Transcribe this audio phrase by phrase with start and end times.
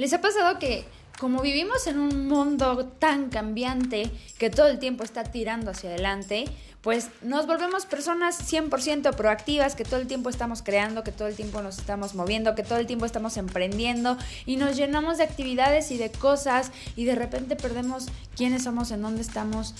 [0.00, 0.86] ¿Les ha pasado que
[1.18, 6.46] como vivimos en un mundo tan cambiante que todo el tiempo está tirando hacia adelante,
[6.80, 11.36] pues nos volvemos personas 100% proactivas, que todo el tiempo estamos creando, que todo el
[11.36, 14.16] tiempo nos estamos moviendo, que todo el tiempo estamos emprendiendo
[14.46, 19.02] y nos llenamos de actividades y de cosas y de repente perdemos quiénes somos, en
[19.02, 19.74] dónde estamos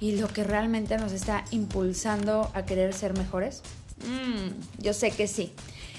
[0.00, 3.62] y lo que realmente nos está impulsando a querer ser mejores?
[4.06, 5.52] Mm, yo sé que sí.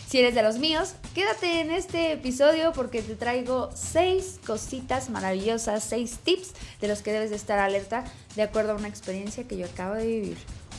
[0.07, 5.83] Si eres de los míos, quédate en este episodio porque te traigo seis cositas maravillosas,
[5.83, 8.05] seis tips de los que debes de estar alerta
[8.37, 10.37] de acuerdo a una experiencia que yo acabo de vivir.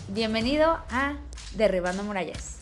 [0.08, 1.18] Bienvenido a
[1.54, 2.57] Derribando Murallas.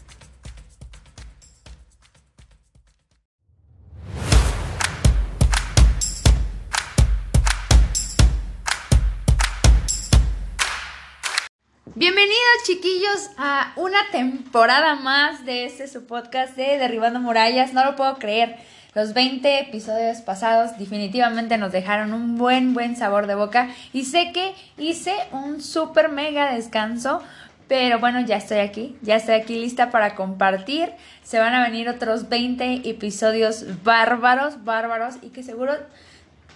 [11.99, 12.37] Bienvenidos
[12.67, 17.73] chiquillos a una temporada más de este su podcast de Derribando Murallas.
[17.73, 18.57] No lo puedo creer.
[18.95, 23.71] Los 20 episodios pasados definitivamente nos dejaron un buen, buen sabor de boca.
[23.95, 27.23] Y sé que hice un súper mega descanso.
[27.67, 28.95] Pero bueno, ya estoy aquí.
[29.01, 30.93] Ya estoy aquí lista para compartir.
[31.23, 35.15] Se van a venir otros 20 episodios bárbaros, bárbaros.
[35.23, 35.73] Y que seguro,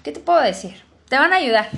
[0.03, 0.75] ¿qué te puedo decir?
[1.09, 1.71] Te van a ayudar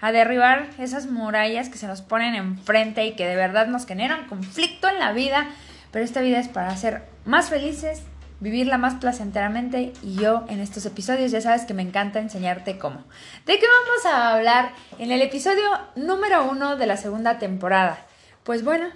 [0.00, 4.26] a derribar esas murallas que se nos ponen enfrente y que de verdad nos generan
[4.26, 5.48] conflicto en la vida,
[5.90, 8.02] pero esta vida es para ser más felices,
[8.40, 13.04] vivirla más placenteramente y yo en estos episodios ya sabes que me encanta enseñarte cómo.
[13.46, 15.64] ¿De qué vamos a hablar en el episodio
[15.96, 17.98] número uno de la segunda temporada?
[18.44, 18.86] Pues bueno,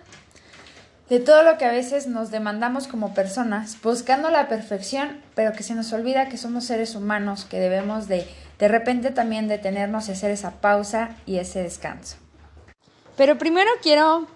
[1.08, 5.62] de todo lo que a veces nos demandamos como personas, buscando la perfección, pero que
[5.62, 8.26] se nos olvida que somos seres humanos, que debemos de
[8.62, 12.16] de repente también detenernos y hacer esa pausa y ese descanso.
[13.16, 14.28] Pero primero quiero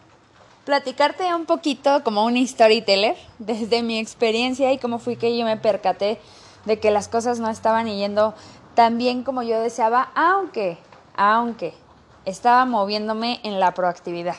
[0.64, 5.56] platicarte un poquito como un storyteller desde mi experiencia y cómo fui que yo me
[5.56, 6.18] percaté
[6.64, 8.34] de que las cosas no estaban yendo
[8.74, 10.76] tan bien como yo deseaba, aunque,
[11.16, 11.72] aunque
[12.24, 14.34] estaba moviéndome en la proactividad.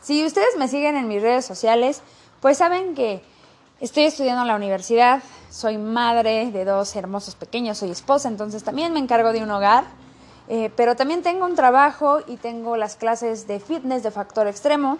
[0.00, 2.00] Si ustedes me siguen en mis redes sociales,
[2.40, 3.20] pues saben que
[3.82, 8.92] estoy estudiando en la universidad, soy madre de dos hermosos pequeños, soy esposa, entonces también
[8.92, 9.84] me encargo de un hogar,
[10.48, 14.98] eh, pero también tengo un trabajo y tengo las clases de fitness de factor extremo,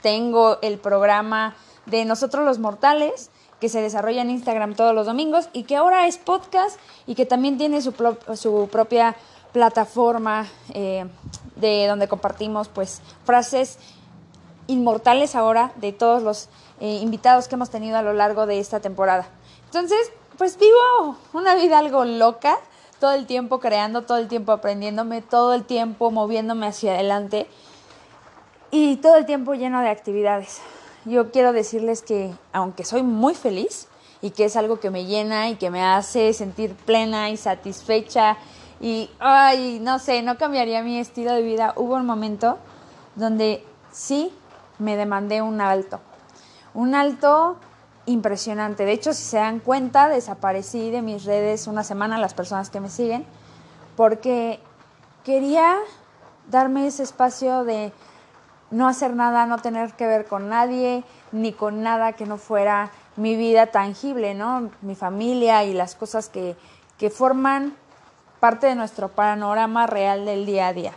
[0.00, 3.30] tengo el programa de Nosotros los Mortales,
[3.60, 7.26] que se desarrolla en Instagram todos los domingos y que ahora es podcast y que
[7.26, 7.92] también tiene su,
[8.70, 9.16] propia
[9.52, 11.06] plataforma eh,
[11.56, 13.78] de donde compartimos pues frases
[14.66, 16.48] inmortales ahora de todos los
[16.80, 19.26] eh, invitados que hemos tenido a lo largo de esta temporada.
[19.66, 22.58] Entonces, pues vivo una vida algo loca,
[23.00, 27.46] todo el tiempo creando, todo el tiempo aprendiéndome, todo el tiempo moviéndome hacia adelante
[28.70, 30.60] y todo el tiempo lleno de actividades.
[31.04, 33.88] Yo quiero decirles que aunque soy muy feliz
[34.22, 38.38] y que es algo que me llena y que me hace sentir plena y satisfecha
[38.80, 42.58] y, ay, no sé, no cambiaría mi estilo de vida, hubo un momento
[43.16, 44.32] donde sí
[44.78, 46.00] me demandé un alto.
[46.74, 47.56] Un alto
[48.06, 48.84] impresionante.
[48.84, 52.80] De hecho, si se dan cuenta, desaparecí de mis redes una semana las personas que
[52.80, 53.26] me siguen
[53.96, 54.60] porque
[55.24, 55.76] quería
[56.50, 57.92] darme ese espacio de
[58.70, 62.90] no hacer nada, no tener que ver con nadie, ni con nada que no fuera
[63.16, 64.70] mi vida tangible, ¿no?
[64.82, 66.56] Mi familia y las cosas que,
[66.98, 67.74] que forman
[68.40, 70.92] parte de nuestro panorama real del día a día.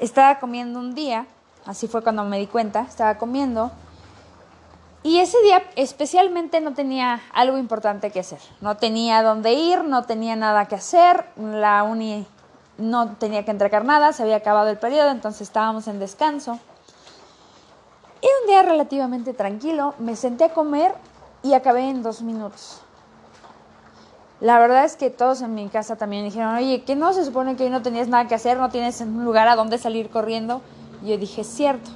[0.00, 1.26] Estaba comiendo un día,
[1.66, 3.70] así fue cuando me di cuenta, estaba comiendo
[5.04, 8.38] y ese día especialmente no tenía algo importante que hacer.
[8.62, 11.26] No tenía dónde ir, no tenía nada que hacer.
[11.36, 12.26] La uni
[12.78, 16.58] no tenía que entregar nada, se había acabado el periodo, entonces estábamos en descanso.
[18.22, 20.94] Y un día relativamente tranquilo, me senté a comer
[21.42, 22.80] y acabé en dos minutos.
[24.40, 27.56] La verdad es que todos en mi casa también dijeron, oye, que no se supone
[27.56, 30.62] que hoy no tenías nada que hacer, no tienes un lugar a donde salir corriendo.
[31.04, 31.90] Yo dije, cierto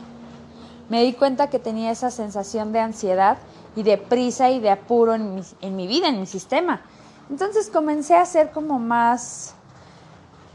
[0.88, 3.38] me di cuenta que tenía esa sensación de ansiedad
[3.76, 6.80] y de prisa y de apuro en mi, en mi vida, en mi sistema.
[7.30, 9.54] Entonces comencé a hacer como más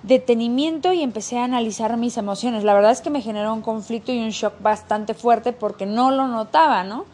[0.01, 2.63] detenimiento y empecé a analizar mis emociones.
[2.63, 6.09] La verdad es que me generó un conflicto y un shock bastante fuerte porque no
[6.09, 7.05] lo notaba, ¿no?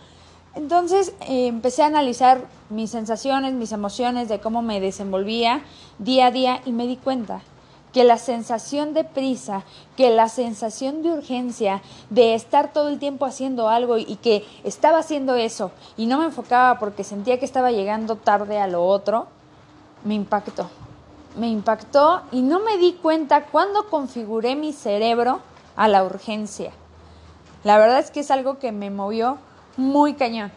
[0.56, 5.62] Entonces eh, empecé a analizar mis sensaciones, mis emociones, de cómo me desenvolvía
[6.00, 7.42] día a día y me di cuenta
[7.94, 9.64] que la sensación de prisa,
[9.98, 15.00] que la sensación de urgencia, de estar todo el tiempo haciendo algo y que estaba
[15.00, 19.28] haciendo eso y no me enfocaba porque sentía que estaba llegando tarde a lo otro,
[20.04, 20.70] me impactó.
[21.36, 25.40] Me impactó y no me di cuenta cuando configuré mi cerebro
[25.76, 26.72] a la urgencia.
[27.64, 29.38] La verdad es que es algo que me movió
[29.78, 30.52] muy cañón.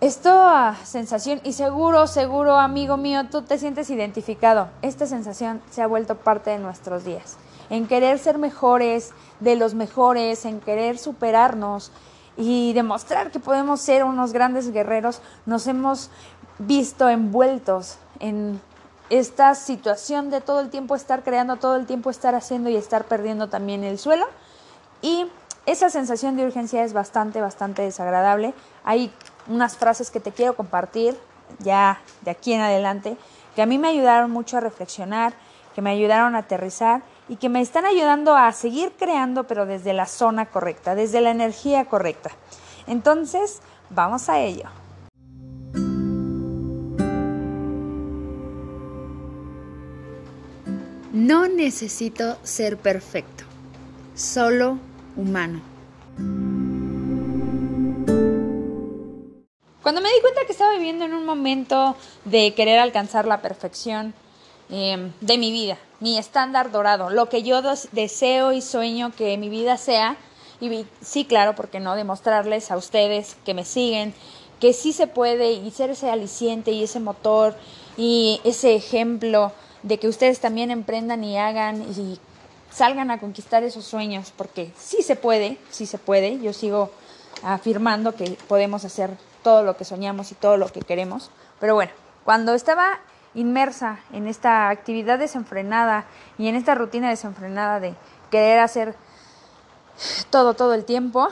[0.00, 4.68] Esta sensación, y seguro, seguro, amigo mío, tú te sientes identificado.
[4.82, 7.38] Esta sensación se ha vuelto parte de nuestros días.
[7.70, 11.90] En querer ser mejores, de los mejores, en querer superarnos
[12.36, 16.10] y demostrar que podemos ser unos grandes guerreros, nos hemos
[16.58, 18.60] visto envueltos en
[19.08, 23.04] esta situación de todo el tiempo estar creando, todo el tiempo estar haciendo y estar
[23.04, 24.26] perdiendo también el suelo.
[25.00, 25.26] Y
[25.64, 28.54] esa sensación de urgencia es bastante, bastante desagradable.
[28.84, 29.12] Hay
[29.48, 31.16] unas frases que te quiero compartir
[31.58, 33.16] ya de aquí en adelante,
[33.54, 35.34] que a mí me ayudaron mucho a reflexionar,
[35.74, 39.92] que me ayudaron a aterrizar y que me están ayudando a seguir creando, pero desde
[39.92, 42.30] la zona correcta, desde la energía correcta.
[42.86, 43.60] Entonces,
[43.90, 44.68] vamos a ello.
[51.12, 53.44] No necesito ser perfecto,
[54.14, 54.78] solo
[55.16, 55.62] humano.
[59.86, 61.94] Cuando me di cuenta que estaba viviendo en un momento
[62.24, 64.14] de querer alcanzar la perfección
[64.68, 67.62] em, de mi vida, mi estándar dorado, lo que yo
[67.92, 70.16] deseo y sueño que mi vida sea,
[70.60, 74.12] y sí, claro, porque no demostrarles a ustedes que me siguen
[74.58, 77.54] que sí se puede y ser ese aliciente y ese motor
[77.96, 79.52] y ese ejemplo
[79.84, 82.18] de que ustedes también emprendan y hagan y
[82.72, 86.40] salgan a conquistar esos sueños, porque sí se puede, sí se puede.
[86.40, 86.90] Yo sigo
[87.44, 89.10] afirmando que podemos hacer
[89.46, 91.30] todo lo que soñamos y todo lo que queremos.
[91.60, 91.92] Pero bueno,
[92.24, 92.98] cuando estaba
[93.32, 96.04] inmersa en esta actividad desenfrenada
[96.36, 97.94] y en esta rutina desenfrenada de
[98.32, 98.96] querer hacer
[100.30, 101.28] todo, todo el tiempo,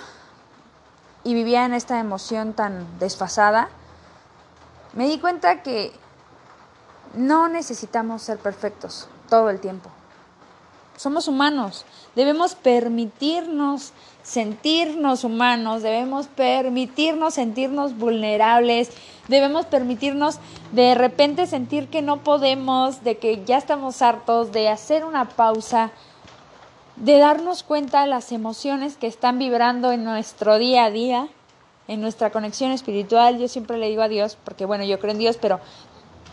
[1.25, 3.69] y vivía en esta emoción tan desfasada,
[4.93, 5.91] me di cuenta que
[7.15, 9.91] no necesitamos ser perfectos todo el tiempo.
[10.97, 13.93] Somos humanos, debemos permitirnos
[14.23, 18.91] sentirnos humanos, debemos permitirnos sentirnos vulnerables,
[19.29, 20.39] debemos permitirnos
[20.73, 25.91] de repente sentir que no podemos, de que ya estamos hartos, de hacer una pausa,
[26.97, 31.29] de darnos cuenta de las emociones que están vibrando en nuestro día a día,
[31.89, 33.39] en nuestra conexión espiritual.
[33.39, 35.61] Yo siempre le digo a Dios, porque bueno, yo creo en Dios, pero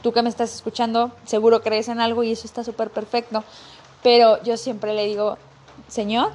[0.02, 3.44] tú que me estás escuchando, seguro crees en algo y eso está súper perfecto.
[4.04, 5.38] Pero yo siempre le digo,
[5.88, 6.32] Señor,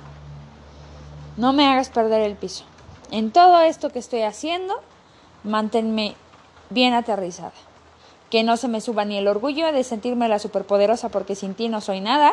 [1.36, 2.64] no me hagas perder el piso.
[3.10, 4.74] En todo esto que estoy haciendo,
[5.44, 6.16] manténme
[6.70, 7.52] bien aterrizada.
[8.30, 11.68] Que no se me suba ni el orgullo de sentirme la superpoderosa porque sin ti
[11.68, 12.32] no soy nada.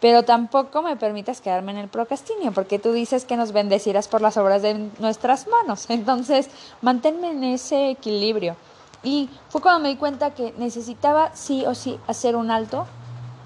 [0.00, 4.20] Pero tampoco me permitas quedarme en el procrastinio, porque tú dices que nos bendecirás por
[4.20, 5.86] las obras de nuestras manos.
[5.90, 6.50] Entonces,
[6.82, 8.56] manténme en ese equilibrio.
[9.02, 12.86] Y fue cuando me di cuenta que necesitaba sí o sí hacer un alto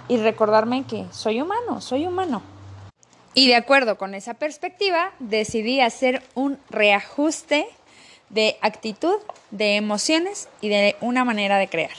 [0.09, 2.43] y recordarme que soy humano, soy humano.
[3.35, 7.67] Y de acuerdo con esa perspectiva, decidí hacer un reajuste
[8.29, 9.17] de actitud,
[9.51, 11.97] de emociones y de una manera de crear.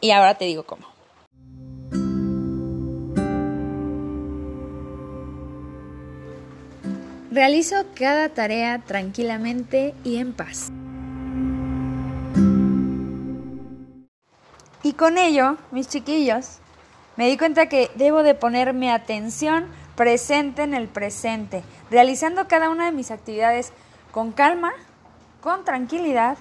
[0.00, 0.86] Y ahora te digo cómo.
[7.30, 10.70] Realizo cada tarea tranquilamente y en paz.
[14.82, 16.60] Y con ello, mis chiquillos,
[17.16, 19.66] me di cuenta que debo de ponerme atención
[19.96, 23.72] presente en el presente, realizando cada una de mis actividades
[24.12, 24.72] con calma,
[25.40, 26.36] con tranquilidad,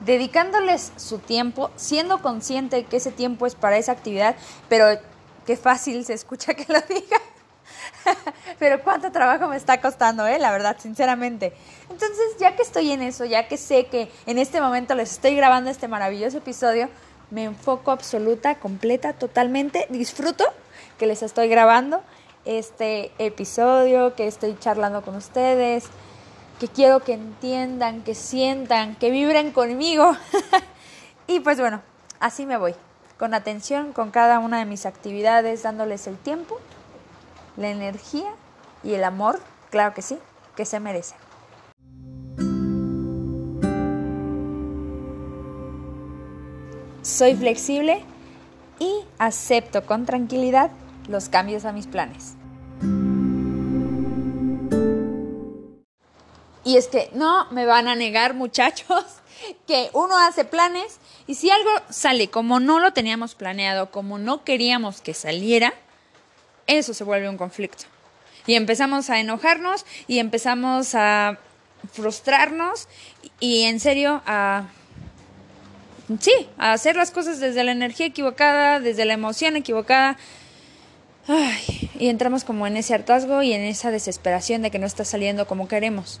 [0.00, 4.36] dedicándoles su tiempo, siendo consciente que ese tiempo es para esa actividad,
[4.68, 4.98] pero
[5.46, 7.20] qué fácil se escucha que lo diga.
[8.58, 10.38] pero cuánto trabajo me está costando, ¿eh?
[10.38, 11.52] La verdad, sinceramente.
[11.90, 15.34] Entonces, ya que estoy en eso, ya que sé que en este momento les estoy
[15.36, 16.88] grabando este maravilloso episodio,
[17.30, 20.44] me enfoco absoluta, completa, totalmente, disfruto
[20.98, 22.00] que les estoy grabando
[22.44, 25.84] este episodio, que estoy charlando con ustedes,
[26.60, 30.16] que quiero que entiendan, que sientan, que vibren conmigo.
[31.26, 31.82] y pues bueno,
[32.20, 32.74] así me voy,
[33.18, 36.58] con atención con cada una de mis actividades, dándoles el tiempo,
[37.56, 38.30] la energía
[38.84, 39.40] y el amor,
[39.70, 40.18] claro que sí,
[40.54, 41.25] que se merecen.
[47.16, 48.02] Soy flexible
[48.78, 50.70] y acepto con tranquilidad
[51.08, 52.34] los cambios a mis planes.
[56.62, 59.02] Y es que no me van a negar, muchachos,
[59.66, 64.44] que uno hace planes y si algo sale como no lo teníamos planeado, como no
[64.44, 65.72] queríamos que saliera,
[66.66, 67.84] eso se vuelve un conflicto.
[68.46, 71.38] Y empezamos a enojarnos y empezamos a
[71.94, 72.88] frustrarnos
[73.40, 74.66] y en serio a
[76.20, 80.16] sí, a hacer las cosas desde la energía equivocada, desde la emoción equivocada.
[81.98, 85.46] y entramos como en ese hartazgo y en esa desesperación de que no está saliendo
[85.46, 86.20] como queremos.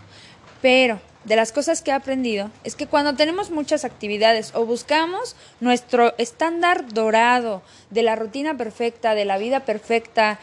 [0.62, 5.36] Pero de las cosas que he aprendido es que cuando tenemos muchas actividades o buscamos
[5.60, 10.38] nuestro estándar dorado de la rutina perfecta, de la vida perfecta,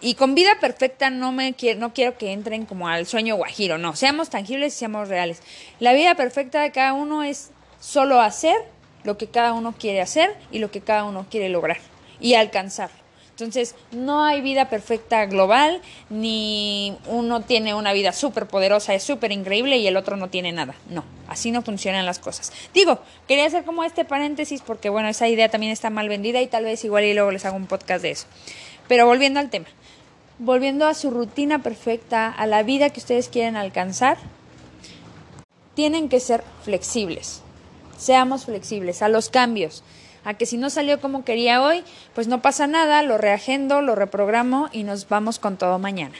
[0.00, 3.78] y con vida perfecta no me quiero, no quiero que entren como al sueño guajiro,
[3.78, 5.40] no, seamos tangibles y seamos reales.
[5.78, 8.56] La vida perfecta de cada uno es solo hacer
[9.04, 11.78] lo que cada uno quiere hacer y lo que cada uno quiere lograr
[12.20, 12.90] y alcanzar.
[13.30, 19.30] Entonces, no hay vida perfecta global, ni uno tiene una vida súper poderosa, es súper
[19.30, 20.74] increíble y el otro no tiene nada.
[20.88, 22.50] No, así no funcionan las cosas.
[22.72, 26.46] Digo, quería hacer como este paréntesis porque, bueno, esa idea también está mal vendida y
[26.46, 28.26] tal vez igual y luego les hago un podcast de eso.
[28.88, 29.66] Pero volviendo al tema,
[30.38, 34.16] volviendo a su rutina perfecta, a la vida que ustedes quieren alcanzar,
[35.74, 37.42] tienen que ser flexibles.
[37.96, 39.82] Seamos flexibles a los cambios
[40.26, 43.94] a que si no salió como quería hoy, pues no pasa nada, lo reagendo, lo
[43.94, 46.16] reprogramo y nos vamos con todo mañana.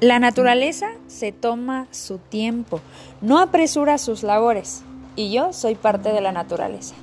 [0.00, 2.82] La naturaleza se toma su tiempo,
[3.22, 4.82] no apresura sus labores,
[5.16, 6.94] y yo soy parte de la naturaleza.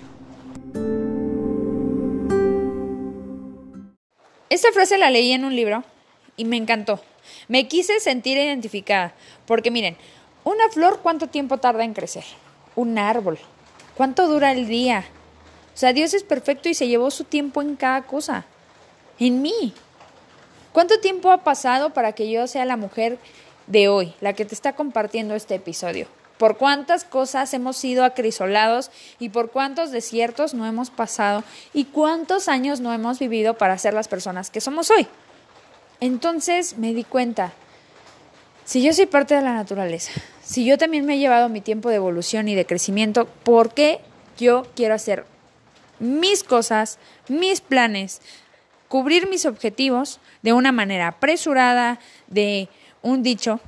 [4.52, 5.84] Esta frase la leí en un libro
[6.38, 7.00] y me encantó.
[7.48, 9.13] Me quise sentir identificada,
[9.46, 9.98] porque miren,
[10.44, 12.25] una flor, ¿cuánto tiempo tarda en crecer?
[12.75, 13.40] Un árbol,
[13.96, 15.06] ¿cuánto dura el día?
[15.74, 18.46] O sea, Dios es perfecto y se llevó su tiempo en cada cosa.
[19.20, 19.74] En mí.
[20.72, 23.18] ¿Cuánto tiempo ha pasado para que yo sea la mujer
[23.68, 26.08] de hoy, la que te está compartiendo este episodio?
[26.38, 32.50] ¿Por cuántas cosas hemos sido acrisolados y por cuántos desiertos no hemos pasado y cuántos
[32.50, 35.08] años no hemos vivido para ser las personas que somos hoy?
[36.00, 37.54] Entonces me di cuenta,
[38.66, 40.12] si yo soy parte de la naturaleza,
[40.44, 44.00] si yo también me he llevado mi tiempo de evolución y de crecimiento, ¿por qué
[44.38, 45.26] yo quiero hacer
[46.00, 48.22] mis cosas, mis planes,
[48.88, 52.70] cubrir mis objetivos de una manera apresurada, de
[53.02, 53.60] un dicho,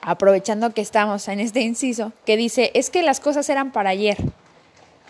[0.00, 4.16] aprovechando que estamos en este inciso, que dice, es que las cosas eran para ayer.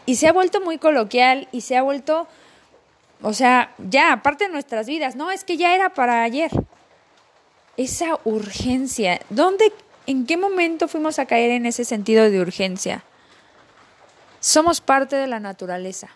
[0.07, 2.27] Y se ha vuelto muy coloquial y se ha vuelto,
[3.23, 6.51] o sea, ya, aparte de nuestras vidas, no, es que ya era para ayer
[7.77, 9.21] esa urgencia.
[9.31, 9.73] ¿Dónde,
[10.07, 13.03] en qué momento fuimos a caer en ese sentido de urgencia?
[14.41, 16.11] Somos parte de la naturaleza,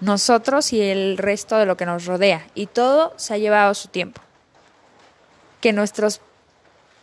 [0.00, 3.88] nosotros y el resto de lo que nos rodea, y todo se ha llevado su
[3.88, 4.22] tiempo.
[5.60, 6.20] Que nuestros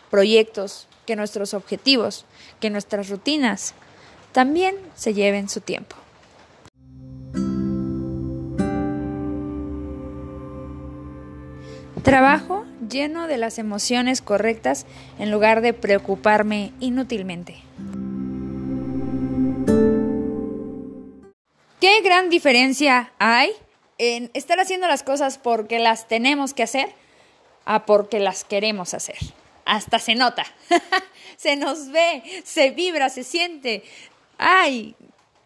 [0.09, 2.25] proyectos, que nuestros objetivos,
[2.59, 3.75] que nuestras rutinas
[4.31, 5.95] también se lleven su tiempo.
[12.05, 14.85] Trabajo lleno de las emociones correctas
[15.17, 17.55] en lugar de preocuparme inútilmente.
[21.81, 23.49] ¿Qué gran diferencia hay
[23.97, 26.93] en estar haciendo las cosas porque las tenemos que hacer
[27.65, 29.17] a porque las queremos hacer?
[29.65, 30.45] Hasta se nota,
[31.37, 33.83] se nos ve, se vibra, se siente.
[34.37, 34.95] Ay,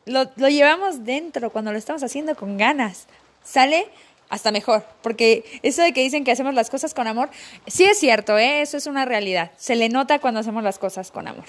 [0.06, 3.08] lo, lo llevamos dentro cuando lo estamos haciendo con ganas.
[3.46, 3.88] ¿Sale?
[4.30, 7.30] Hasta mejor, porque eso de que dicen que hacemos las cosas con amor,
[7.68, 8.62] sí es cierto, ¿eh?
[8.62, 11.46] eso es una realidad, se le nota cuando hacemos las cosas con amor.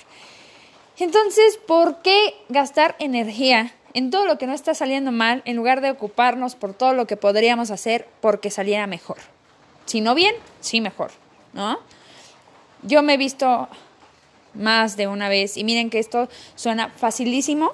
[0.99, 5.81] Entonces, ¿por qué gastar energía en todo lo que no está saliendo mal en lugar
[5.81, 9.19] de ocuparnos por todo lo que podríamos hacer porque saliera mejor?
[9.87, 11.11] Si no bien, sí mejor,
[11.53, 11.79] ¿no?
[12.83, 13.69] Yo me he visto
[14.55, 17.73] más de una vez y miren que esto suena facilísimo,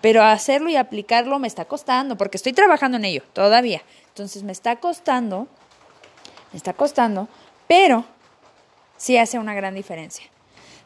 [0.00, 3.82] pero hacerlo y aplicarlo me está costando porque estoy trabajando en ello todavía.
[4.08, 5.48] Entonces me está costando,
[6.52, 7.28] me está costando,
[7.66, 8.04] pero
[8.96, 10.26] sí hace una gran diferencia.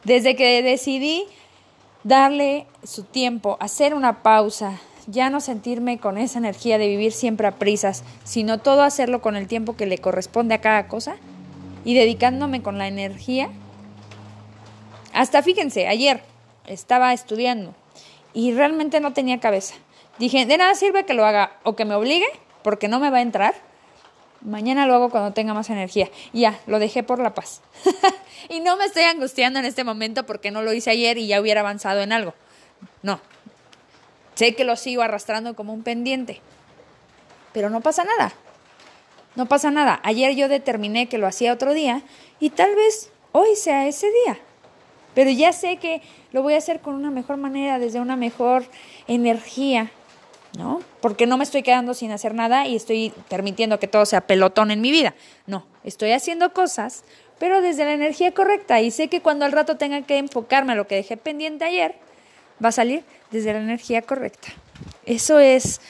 [0.03, 1.25] Desde que decidí
[2.03, 7.47] darle su tiempo, hacer una pausa, ya no sentirme con esa energía de vivir siempre
[7.47, 11.15] a prisas, sino todo hacerlo con el tiempo que le corresponde a cada cosa
[11.85, 13.49] y dedicándome con la energía.
[15.13, 16.23] Hasta fíjense, ayer
[16.65, 17.75] estaba estudiando
[18.33, 19.75] y realmente no tenía cabeza.
[20.19, 22.27] Dije, de nada sirve que lo haga o que me obligue
[22.63, 23.53] porque no me va a entrar,
[24.41, 26.09] mañana lo hago cuando tenga más energía.
[26.31, 27.61] ya, lo dejé por la paz.
[28.49, 31.41] y no me estoy angustiando en este momento porque no lo hice ayer y ya
[31.41, 32.33] hubiera avanzado en algo.
[33.01, 33.19] No.
[34.35, 36.41] Sé que lo sigo arrastrando como un pendiente.
[37.53, 38.33] Pero no pasa nada.
[39.35, 39.99] No pasa nada.
[40.03, 42.01] Ayer yo determiné que lo hacía otro día
[42.39, 44.39] y tal vez hoy sea ese día.
[45.13, 46.01] Pero ya sé que
[46.31, 48.65] lo voy a hacer con una mejor manera, desde una mejor
[49.07, 49.91] energía,
[50.57, 50.81] ¿no?
[51.01, 54.71] Porque no me estoy quedando sin hacer nada y estoy permitiendo que todo sea pelotón
[54.71, 55.13] en mi vida.
[55.47, 57.03] No, estoy haciendo cosas,
[57.39, 60.75] pero desde la energía correcta y sé que cuando al rato tenga que enfocarme a
[60.75, 61.95] lo que dejé pendiente ayer,
[62.63, 64.49] va a salir desde la energía correcta.
[65.05, 65.81] Eso es,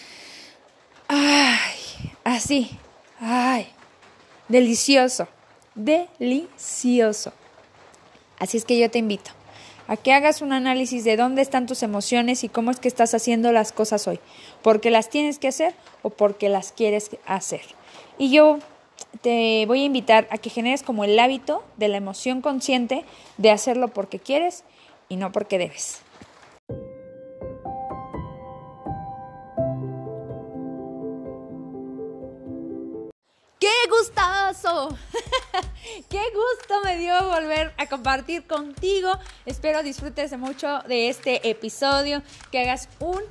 [1.07, 1.75] ay,
[2.23, 2.71] así,
[3.19, 3.67] ay,
[4.47, 5.27] delicioso,
[5.75, 7.33] delicioso.
[8.43, 9.31] Así es que yo te invito
[9.87, 13.13] a que hagas un análisis de dónde están tus emociones y cómo es que estás
[13.13, 14.19] haciendo las cosas hoy,
[14.61, 17.61] porque las tienes que hacer o porque las quieres hacer.
[18.17, 18.59] Y yo
[19.21, 23.05] te voy a invitar a que generes como el hábito de la emoción consciente
[23.37, 24.65] de hacerlo porque quieres
[25.07, 26.01] y no porque debes.
[33.57, 34.89] ¡Qué gustazo!
[36.09, 39.11] ¡Qué gusto me dio volver a compartir contigo!
[39.45, 43.21] Espero disfrutes mucho de este episodio, que hagas un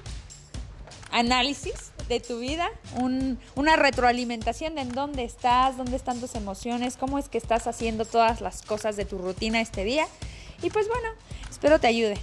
[1.10, 2.70] análisis de tu vida,
[3.56, 8.04] una retroalimentación de en dónde estás, dónde están tus emociones, cómo es que estás haciendo
[8.04, 10.06] todas las cosas de tu rutina este día.
[10.62, 11.08] Y pues bueno,
[11.50, 12.14] espero te ayude.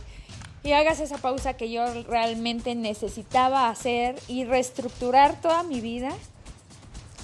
[0.63, 6.13] Y hagas esa pausa que yo realmente necesitaba hacer y reestructurar toda mi vida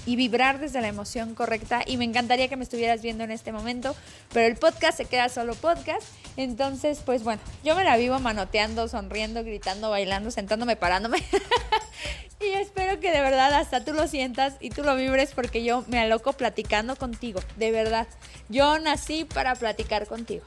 [0.06, 1.82] y vibrar desde la emoción correcta.
[1.84, 3.94] Y me encantaría que me estuvieras viendo en este momento,
[4.32, 6.06] pero el podcast se queda solo podcast.
[6.36, 11.18] Entonces, pues bueno, yo me la vivo manoteando, sonriendo, gritando, bailando, sentándome, parándome.
[12.40, 15.84] y espero que de verdad hasta tú lo sientas y tú lo vibres porque yo
[15.88, 18.06] me aloco platicando contigo, de verdad.
[18.48, 20.44] Yo nací para platicar contigo.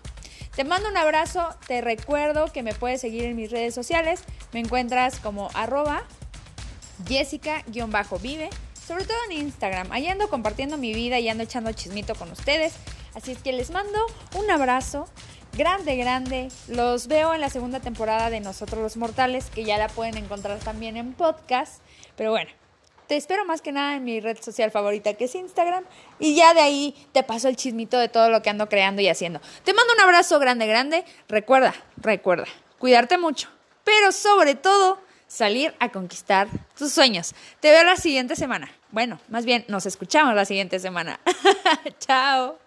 [0.55, 4.59] Te mando un abrazo, te recuerdo que me puedes seguir en mis redes sociales, me
[4.59, 6.03] encuentras como arroba
[7.07, 8.49] jessica-vive
[8.89, 9.91] sobre todo en Instagram.
[9.91, 12.73] Ahí ando compartiendo mi vida y ando echando chismito con ustedes.
[13.13, 13.99] Así es que les mando
[14.35, 15.07] un abrazo
[15.53, 16.47] grande, grande.
[16.67, 20.57] Los veo en la segunda temporada de Nosotros los Mortales, que ya la pueden encontrar
[20.57, 21.83] también en podcast.
[22.15, 22.49] Pero bueno,
[23.05, 25.83] te espero más que nada en mi red social favorita, que es Instagram.
[26.17, 29.07] Y ya de ahí te paso el chismito de todo lo que ando creando y
[29.07, 29.39] haciendo.
[29.63, 31.05] Te mando un abrazo grande, grande.
[31.27, 32.47] Recuerda, recuerda,
[32.79, 33.49] cuidarte mucho.
[33.83, 37.35] Pero sobre todo, salir a conquistar tus sueños.
[37.59, 38.71] Te veo la siguiente semana.
[38.91, 41.19] Bueno, más bien nos escuchamos la siguiente semana.
[41.99, 42.57] Chao.